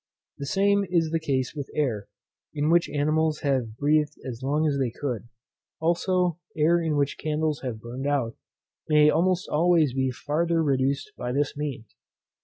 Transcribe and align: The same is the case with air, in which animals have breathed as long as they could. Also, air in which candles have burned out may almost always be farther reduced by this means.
The 0.39 0.47
same 0.47 0.83
is 0.89 1.11
the 1.11 1.19
case 1.19 1.53
with 1.55 1.69
air, 1.75 2.07
in 2.55 2.71
which 2.71 2.89
animals 2.89 3.41
have 3.41 3.77
breathed 3.77 4.15
as 4.27 4.41
long 4.41 4.65
as 4.65 4.79
they 4.79 4.89
could. 4.89 5.27
Also, 5.79 6.39
air 6.57 6.81
in 6.81 6.95
which 6.97 7.19
candles 7.19 7.61
have 7.61 7.79
burned 7.81 8.07
out 8.07 8.35
may 8.89 9.11
almost 9.11 9.47
always 9.47 9.93
be 9.93 10.09
farther 10.09 10.63
reduced 10.63 11.11
by 11.15 11.31
this 11.31 11.55
means. 11.55 11.93